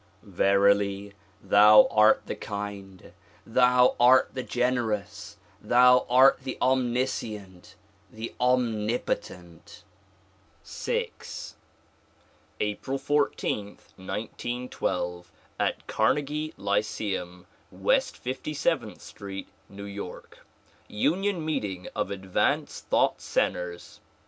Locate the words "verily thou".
0.23-1.85